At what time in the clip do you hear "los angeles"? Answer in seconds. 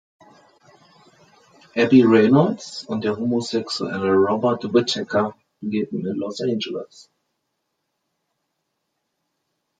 6.15-7.07